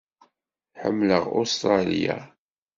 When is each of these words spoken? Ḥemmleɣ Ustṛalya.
Ḥemmleɣ 0.81 1.23
Ustṛalya. 1.41 2.17